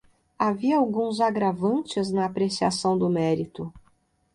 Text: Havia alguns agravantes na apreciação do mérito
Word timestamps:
Havia 0.39 0.77
alguns 0.79 1.19
agravantes 1.21 2.11
na 2.11 2.25
apreciação 2.25 2.97
do 2.97 3.07
mérito 3.07 3.71